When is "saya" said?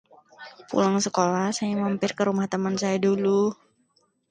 1.57-1.75, 2.81-2.97